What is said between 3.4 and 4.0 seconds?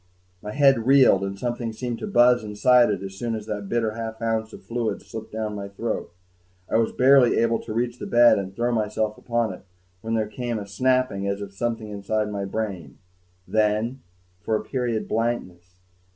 the bitter